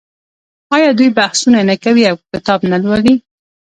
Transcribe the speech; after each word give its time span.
آیا 0.75 0.89
دوی 0.97 1.09
بحثونه 1.19 1.59
نه 1.69 1.75
کوي 1.83 2.03
او 2.11 2.15
کتاب 2.31 2.59
نه 2.71 2.77
لوالي؟ 2.83 3.15